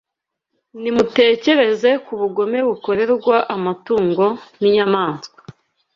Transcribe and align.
Nimutekereze 0.81 1.89
ku 2.05 2.13
bugome 2.21 2.57
bukorerwa 2.69 3.35
amatungo 3.55 4.25
n’inyamaswa 4.59 5.39